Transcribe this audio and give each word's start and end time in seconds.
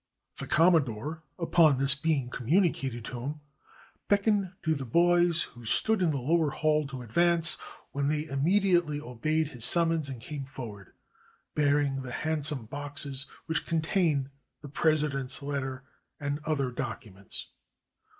The 0.39 0.47
Commodore, 0.47 1.21
upon 1.37 1.77
this 1.77 1.93
being 1.93 2.31
communicated 2.31 3.05
to 3.05 3.19
him, 3.19 3.41
beckoned 4.07 4.51
to 4.63 4.73
the 4.73 4.83
boys 4.83 5.43
who 5.43 5.63
stood 5.63 6.01
in 6.01 6.09
the 6.09 6.17
lower 6.17 6.49
hall 6.49 6.87
to 6.87 7.03
advance, 7.03 7.55
when 7.91 8.07
they 8.07 8.25
immediately 8.25 8.99
obeyed 8.99 9.49
his 9.49 9.63
summons 9.63 10.09
and 10.09 10.19
came 10.19 10.45
forward, 10.45 10.93
bearing 11.53 12.01
the 12.01 12.11
handsome 12.13 12.65
boxes 12.65 13.27
which 13.45 13.67
contained 13.67 14.31
the 14.63 14.69
President's 14.69 15.43
letter 15.43 15.83
and 16.19 16.39
other 16.45 16.71
documents. 16.71 17.49